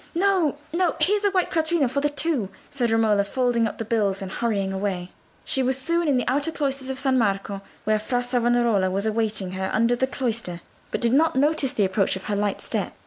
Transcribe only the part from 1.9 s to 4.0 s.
the two," said Romola, folding up the